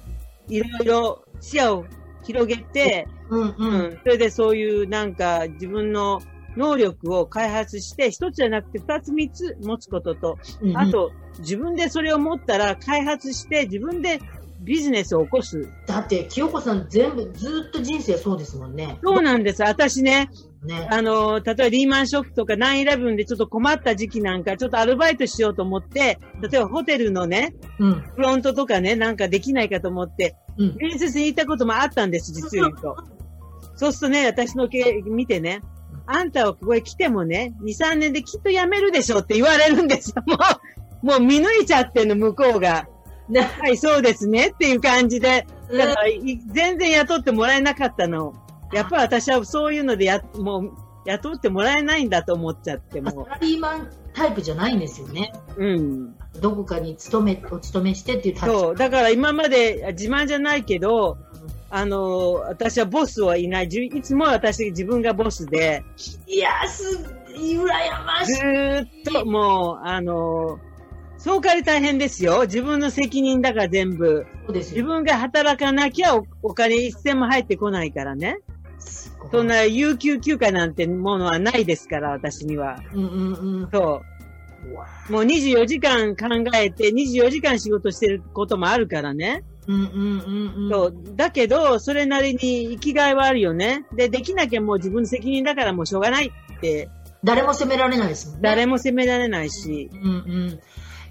[0.50, 1.86] いろいろ視野を
[2.24, 6.22] 広げて、うんうん、うん、それでそういうなんか自分の
[6.58, 14.20] 能力を開発して、一つじゃなくて二つ三つ持つことと、うんうん、あと、自分でそれを持ったら開発して、自分で
[14.62, 15.70] ビジネスを起こす。
[15.86, 18.98] だって、清子さん全部、ずっと人生そうですもんね。
[19.04, 19.62] そうなんです。
[19.62, 20.30] 私ね、
[20.64, 32.98] ねあの、例えばリーマンショックとか9-11でちょっと困った時期なんか、ちょっとアルバイトしようと思って、例えばホテルのね、うん、フロントとかね、なんかできないかと思って、うん、面接に行ったこともあったんです、実を言うと。
[33.76, 35.62] そうするとね、私の経見てね、
[36.08, 40.24] あんたはここへ来てもね、2、3年できっと辞めるでしょって言われるんですよ。
[40.26, 40.38] も
[41.04, 42.88] う、もう見抜いちゃってんの、向こうが。
[43.62, 46.04] はい、そうですねっていう感じで、だから、
[46.54, 48.34] 全然雇ってもらえなかったの。
[48.72, 50.72] やっぱ私はそういうのでや、もう、
[51.06, 53.26] 雇ってもらえないんだと思っちゃっても。
[53.26, 55.34] サラリーマンタイプじゃないんですよね。
[55.58, 56.16] うん。
[56.42, 58.56] どこかに勤め、お勤めしてっていうタイプ。
[58.60, 58.76] そう。
[58.76, 61.18] だから今まで自慢じゃないけど、
[61.70, 63.66] あの、私はボスはいない。
[63.68, 65.84] いつも私自分がボスで。
[66.26, 66.98] いやす、
[67.36, 68.36] 羨ましい。
[68.36, 70.60] ずーっともう、あの、
[71.18, 72.44] そうかり大変ですよ。
[72.44, 74.26] 自分の責任だから全部。
[74.46, 78.40] そうです自分が働かなきゃお金一銭も入ってこないからね。
[79.32, 82.82] そんな有給休暇なんてものはないですから、私には。
[82.94, 83.70] うんうんうん。
[83.72, 84.02] そ
[85.10, 85.12] う。
[85.12, 89.44] もう24時間考えて、24時間仕事してることもあるからね。
[89.68, 90.70] うんうんうんうん。
[90.70, 90.94] そう。
[91.16, 93.86] だけど、それなりに生きがいはあるよね。
[93.94, 96.90] で、できなきゃもう自分の責任だからもうしょうがないって。
[97.24, 98.40] 誰も責められないですもんね。
[98.44, 99.90] 誰も責められないし。
[99.94, 100.60] うんうん。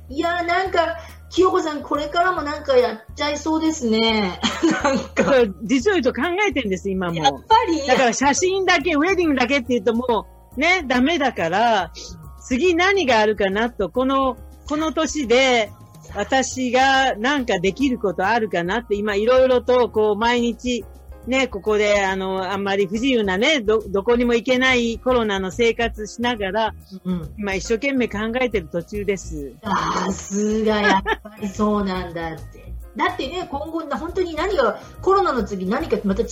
[0.08, 0.96] いやなんか、
[1.30, 4.40] 清子さん、これからもなんかやっちゃいそうですね。
[4.84, 5.52] なんか。
[5.64, 7.14] 実を言うと考えてるんです、今も。
[7.14, 7.86] やっぱり。
[7.86, 11.92] だから写真だけ、ウェディングだけって言うともう、ね、ダメだから、
[12.40, 14.36] 次何があるかなと、この、
[14.68, 15.72] この年で、
[16.16, 20.84] 私がなんかできることあるかなって今いろいろとこう毎日
[21.26, 26.74] ね、ここで、あの、あんまり不自由なね、ど、どこにも行けないコロナの生活しながら、
[27.04, 29.52] うん、今一生懸命考えてる途中です。
[29.60, 32.72] さすが、やっぱりそうなんだって。
[32.96, 36.28] だってね、今後、本当に何が、コロナの次何かまた違う、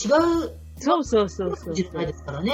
[0.78, 1.74] そうそうそうそう。
[1.74, 2.52] 時代ですからね。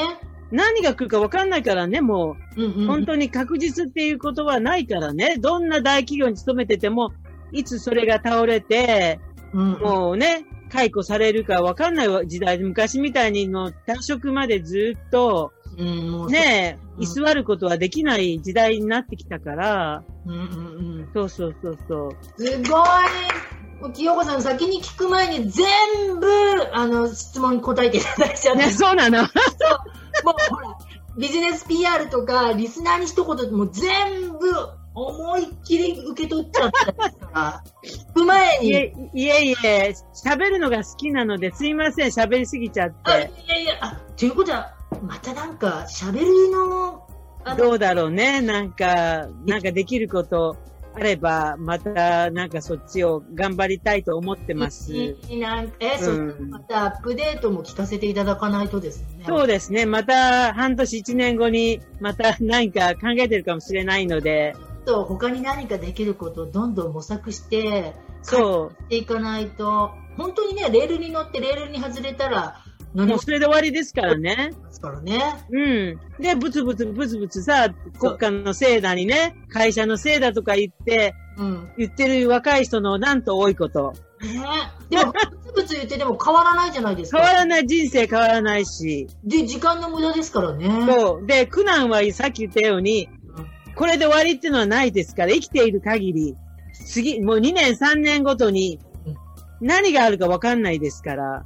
[0.50, 7.12] 何が来るか分かんないからね、もう、うんうんうん、本当に確実っていうことはないからね、どんな大企業に勤めてても、
[7.52, 9.20] いつそれが倒れて、
[9.52, 20.40] うん、もうね、解雇されるか分かんない時代で、昔みたいにの退職までずっと、うん、ねえ、居座ることはできない時代になってきたから、うんうんう
[21.02, 22.42] ん、そうそうそうそう。
[22.42, 25.66] すごい清子さん、先に聞く前に全
[26.20, 26.26] 部、
[26.72, 28.64] あの、質問に答えていただいちゃって。
[28.64, 29.18] ね、 そうなの。
[29.18, 29.28] そう。
[30.24, 30.76] もう、ほら、
[31.16, 34.38] ビジネス PR とか、リスナーに一言も全部、
[35.06, 38.68] 思いっきり受け取っちゃったから、聞く前に。
[38.68, 43.30] いえいえいえ、喋るのが好きなので、すいません、喋りすぎちゃって。
[43.46, 47.06] いやいや、あ、ということは、またなんか、喋るの、
[47.56, 50.56] どうだろうね、なんか、なんかできること、
[50.92, 54.92] あれば、またなんかそっちを頑張りたいと思ってます。
[55.30, 59.24] なんえ、うん、そまたアップデートも聞かせていただかないとですね。
[59.26, 59.86] そうですね。
[59.86, 64.56] また半年1年後にまた何か考えてるかもしれないので。
[64.84, 68.82] と他に何かできることをどんどん模索して、そう。
[68.84, 72.62] していかないと、本当にね、レールに乗ってレールに外れたら、
[72.94, 74.50] もうそれで終わりですからね。
[74.66, 75.20] ですからね。
[75.50, 76.00] うん。
[76.20, 77.68] で、ブツブツブツブツさ、
[78.00, 83.92] 国家のせいだにね、会社のせいだとか言って、うん、言ってる若い人のなんと多いこと。
[84.22, 84.42] ね
[84.90, 85.12] でも、
[85.44, 87.18] ブツブツ言ってでも変わらないじゃないですか。
[87.18, 89.06] 変わらない、人生変わらないし。
[89.24, 90.68] で、時間の無駄ですからね。
[90.86, 91.26] そう。
[91.26, 93.08] で、苦難はさっき言ったように、
[93.76, 96.36] これで終わりっていうのはないですから、生きている限り、
[96.86, 98.78] 次、もう2年3年ごとに、
[99.60, 101.44] 何があるかわかんないですから。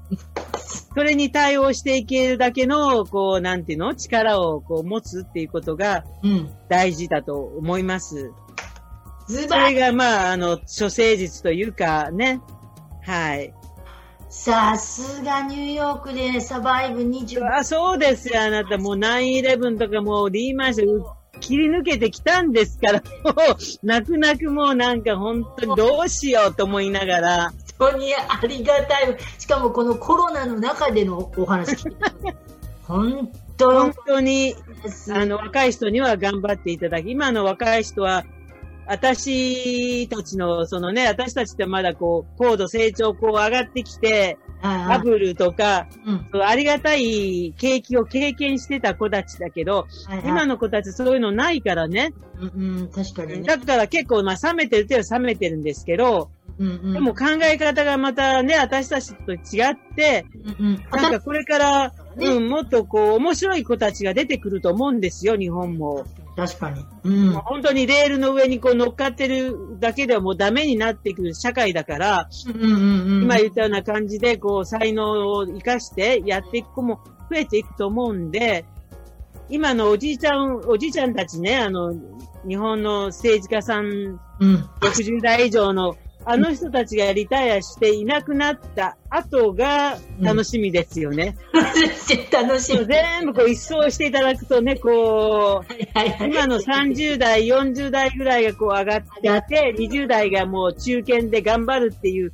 [0.94, 3.96] それに対応していけるだけの、こう、なんていうの？
[3.96, 6.04] 力をこう持つっていうことが、
[6.68, 8.30] 大事だと思います。
[9.28, 12.40] うん、それが、まあ、あの、処世術というか、ね。
[13.02, 13.52] はい。
[14.30, 17.44] さすがニューヨークでサバイブ20。
[17.44, 18.78] あ、そうですよ、あなた。
[18.78, 21.04] もう9-11とかもうリーマンション
[21.44, 27.52] 切り抜けてきたんですから、もう、泣く泣くもうなんか本当にどうしようと思いながら。
[27.78, 29.16] 当にありがたい。
[29.38, 32.12] しかもこのコロナの中でのお話聞い た。
[32.88, 34.54] 本当に、
[35.12, 38.24] あの、若い人には頑張っていただき、今の若い人は、
[38.86, 45.86] 私たちの、そのね、私たちってまだこう、高度成長こう上がってきて、バブルとか、
[46.32, 52.14] うん、ありがたい景気を経験してた子たちだけど、はいはい、今の子たちそういうのないからね。
[52.40, 60.24] うん、うん、確かに、ね、だから結構、まあ、冷めてるっては冷めてるんですけど、うんうん、でも考え方がまたね、私たちと違って、
[60.58, 66.06] うんうん、なんかこれから、ね、うん、もっとこう、面白い子たちが出てくると思うんですよ、日本も。
[66.36, 66.84] 確かに。
[67.04, 78.64] うん、本当にレールの上にこう乗っかってるだけではもうダメになってくる社会だから、うんうんうん、今言ったような感じで、こう、才能を活かしてやっていく子も増えていくと思うんで、
[79.48, 81.94] 今のおじいちゃん、おじいちゃんたちね、あの、
[82.46, 91.36] 日本の政治家さん、うん、60代以上のあの人たちがリタイアしていなくなった後が楽しみですよね。
[91.52, 91.64] うん、
[92.48, 92.86] 楽しみ。
[92.86, 102.32] 全部こう一掃していただくとね、こう、今の30代、40代ぐらいがこう上がっていて、20代がもう中堅で頑張るっていう、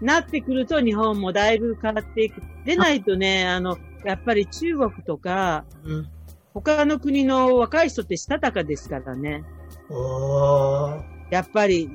[0.00, 2.40] なってくると日本もだいぶ変わっていく。
[2.64, 6.08] でないとね、あの、やっぱり中国とか、うん、
[6.54, 9.42] 他の国の若い人ってしたたかですからね。
[11.30, 11.90] やっぱり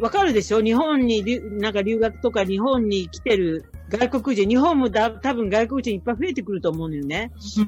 [0.00, 0.62] わかるでしょ？
[0.62, 7.32] 日本に、なんか留学とか日本に来てる外国人、日本もだ多分外国人いっぱい増えてくると思うのよね。
[7.38, 7.62] そ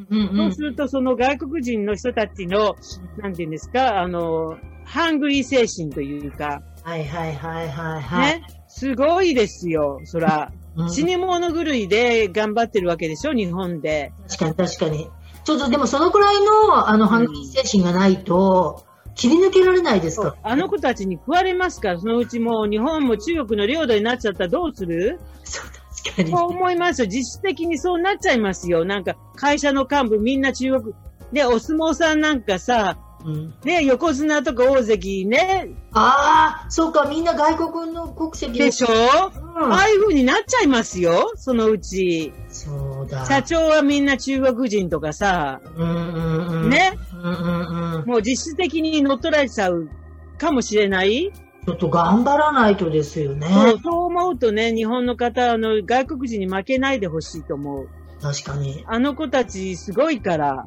[0.47, 2.77] うすると、その外国人の人たちの、
[3.19, 6.63] なんていうんですか、あの、ハングリー精神というか。
[6.83, 8.41] はいはいはいはいはい。
[8.41, 8.47] ね？
[8.69, 10.53] すごいですよ、そら。
[10.77, 14.13] うん、死に物狂いで頑張ってるわけでしょ、日本で。
[14.29, 15.11] 確かに確かに。
[15.43, 18.85] ちょっとでもそのくらいの、あの、ハングリー精神がないと、
[19.21, 20.35] 切り抜けられないですか？
[20.43, 25.21] あの子たちに食われますから、そのうちもう日本も中国の領土になっちゃったらどうする？
[25.45, 25.67] そう、
[26.05, 26.31] 確かに。
[26.31, 27.07] そう思いますよ。
[27.07, 28.87] 実質的にそうなっちゃいますよ。
[28.87, 30.95] なんか、会社の幹部みんな中国。
[31.33, 35.69] で、お相撲さんなんかさ、うん、ね、横綱とか大関ね。
[35.93, 42.33] ああ、そうか、みんな外国の国籍でしょ、うん、ああいう風になっちゃいますよ、そのうち。
[42.49, 43.27] そうだ。
[43.27, 45.61] 社長はみんな中国人とかさ。
[45.77, 46.99] うんうんうん、ね？
[48.07, 49.89] もう実質的に乗っ取られちゃう
[50.39, 51.31] かもしれない？
[51.67, 53.47] ちょっと頑張らないとですよね。
[53.83, 57.89] そう、思うとね、日本の方、あの、外国人に負けないでほしいと思う。
[58.23, 58.83] 確かに。
[58.87, 60.65] あの子たちすごいから。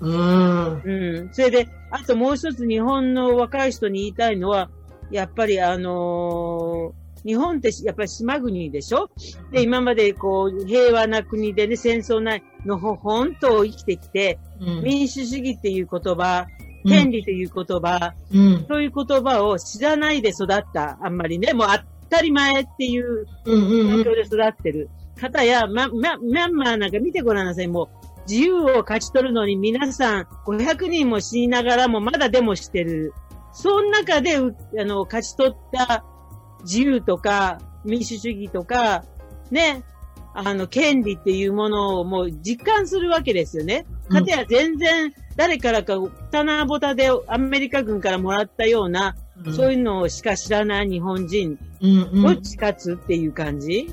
[0.00, 0.82] うん。
[0.84, 1.28] うん。
[1.32, 4.70] それで、あともう一つ日本の若い人に言いたいのは、
[5.10, 9.10] やっぱりあのー日本ってやっぱり島国でしょ？
[9.52, 16.46] で、今までこう、平和な国でね、戦争ないのほほんと生きてきて、うん、民主主義っていう言葉、
[16.86, 21.66] 権利という言葉、うん、そういう言葉を知らないで育った、あんまりね、もう
[22.10, 24.88] 当たり前っていう状況で育ってる。
[25.20, 27.88] 方や、ま、ま、ミャンマーなんか見てごらんなさい、もう、
[28.30, 33.12] 自由を勝ち取るのに皆さん500人も死にながらもまだデモしてる。
[33.52, 34.40] その中で、あ
[34.84, 36.04] の、勝ち取った
[36.62, 39.04] 自由とか民主主義とか、
[39.50, 39.82] ね、
[40.34, 43.86] あの、権利っていうものをもう実感するわけですよね。
[44.08, 45.94] かたや全然誰からか
[46.30, 53.92] 棚ぼたでアメリカ軍からもらったような、うん、そういうのをしか知らない日本人、うんうん、どっち勝つっていう感じ？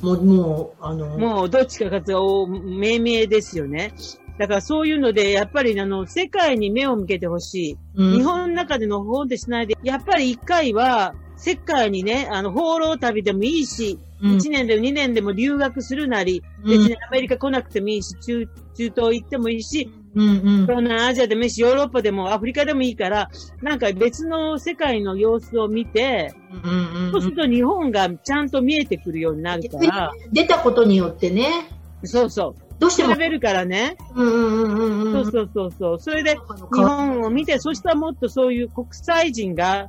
[0.00, 3.92] もう、もう、あのもう、どっちか勝つを、命名ですよね。
[4.38, 7.78] だからそういうので、やっぱりあの、世界に目を向けてほしい。
[7.96, 23.30] うん、日本の中での本でしないで、やっぱり一回は、世界にね、あの、放浪旅でもいいし、うん、1年でも2年でも留学するなり、別にアメリカ来なくてもいいし、中、中東行ってもいいし、うんうん、東南アジアでもいいし、ヨーロッパでもアフリカでもいいから、
[23.62, 26.34] なんか別の世界の様子を見て、
[26.64, 30.12] うんうんうん、そうすると日本がちゃんと見えてくるようになるから。
[30.32, 31.68] 出たことによってね。
[32.04, 32.67] そうそう。
[32.78, 33.14] どうしても。
[33.14, 33.96] 調べるからね。
[34.14, 35.24] うんうんうんうん。
[35.24, 36.00] そうそうそうそう。
[36.00, 39.88] それで、日本を見て、そしたらもっとそういう国際人が、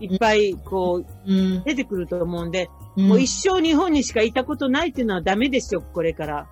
[0.00, 6.46] いっぱい、こう、うん、出てくると思うんで、うん、もう一生日本にしかいたことないっていうのはダメですよ、これから。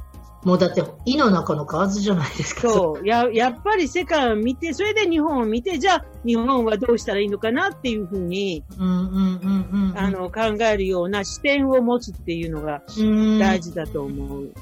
[0.45, 2.61] もうだって、胃の中の蛙じゃないですか。
[2.69, 3.07] そう。
[3.07, 12.83] や、やっぱり世界を見て、それで日本を見て、じゃあ、日本はどうしたらいいのかなっていうふうに、あの、考えるような視点を持つっていうのが
[13.41, 14.53] 大事だと思う。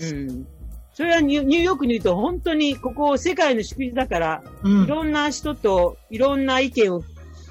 [0.00, 0.46] うん。
[0.92, 7.02] それはニューヨークに言うと本当にここ世界の祝日だから、うん、いろんな人といろんな意見を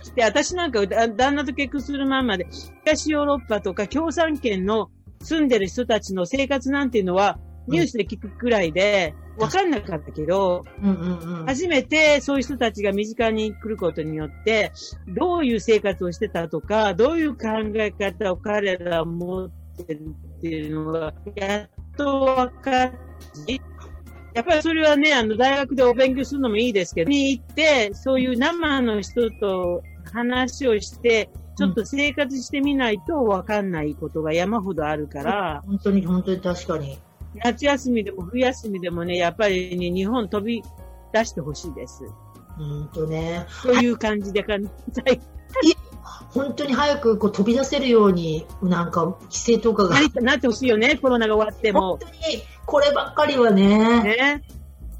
[0.03, 2.47] して、私なんか旦那と結婚する前まで、
[2.83, 4.89] 東ヨーロッパとか共産圏の
[5.21, 7.37] 住んでる人たちの生活なんていうのは、
[7.67, 14.71] ニュースで聞くくらいで、わかんなかったけど、うんうんうん、初めてそういう人たちが身近に来ることによって、
[15.07, 19.49] どういう生活をしてたとか、どういう考え方を彼らは持っ
[19.85, 20.01] てる
[20.37, 22.91] っていうのが、やっとわかっ
[23.45, 23.61] て、
[24.33, 29.81] やっぱりそれはね、あの、大学でお勉強するのもいいですけど、に行って、そういう生の人と
[30.11, 36.99] 話をして、ちょっと生活してみないとわかんないことが山ほどあるから、本当に本当に確かに。
[37.43, 40.61] 夏休みでも冬休みでもね、やっぱり、ね、日本飛び
[41.13, 42.03] 出してほしいです。
[42.57, 43.45] 本当ね。
[43.63, 44.69] そういう感じで感じ
[45.01, 45.19] たい。
[46.33, 49.97] 本当に早くこう飛び出せるように、なんか規制とかが。
[50.21, 51.97] なってほしいよね、コロナが終わっても。
[51.97, 54.03] 本当に、こればっかりはね。
[54.03, 54.43] ね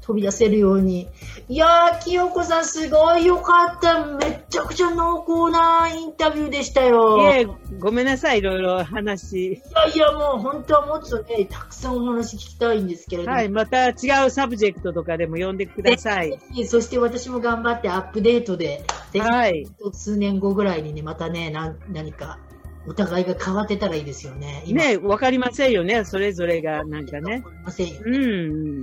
[0.06, 1.08] 飛び出せるように。
[1.48, 4.06] いやー、清子さんすごいよかった。
[4.06, 7.18] めちゃくちゃ濃厚なインタビューでしたよ。
[7.18, 7.46] いえ、
[7.80, 9.54] ごめんなさい、いろいろ話。
[9.54, 13.36] いやいや、もう本当はもっとね、たくさんお話聞きたいんですけれども。
[13.36, 13.92] はい、また違
[14.26, 16.38] う subject とかでも呼んでください。
[16.66, 18.84] そして私も頑張ってアップデートで、
[19.18, 19.66] はい。
[19.92, 22.38] 数年後ぐらいにね、またね、な何か
[22.86, 24.62] お互いが変わってたらいいですよね。
[24.68, 27.36] ね、わかりませんよね、それぞれが、なんかね。
[27.36, 28.00] わかりませんよ、ね。
[28.04, 28.18] う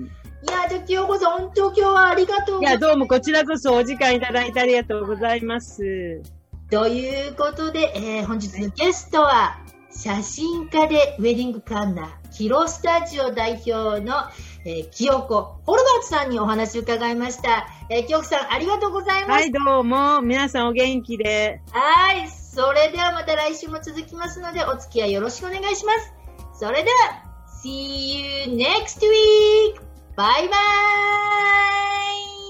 [0.03, 0.09] ん。
[0.43, 6.21] いや、じゃ清子さん、本当今日はありがとういや、どうもこちらこそお時間いただいてありがとうございます。
[6.69, 9.57] ということで、えー、本日のゲストは、
[9.89, 14.15] 写真家でウェディングカンナー、キロスタジオ代表の、
[14.65, 17.67] えー、清子ホルバーツさんにお話を伺いました。
[17.89, 19.31] えー、清子さん、ありがとうございます。
[19.31, 20.21] はい、どうも。
[20.21, 21.61] 皆さんお元気で。
[21.71, 22.27] はい。
[22.27, 26.13] それではまた来週も続きますので、お付き合いよろしくお願いします。
[26.59, 27.23] それでは、
[27.63, 29.92] See you next week!
[30.15, 32.42] バイバイ。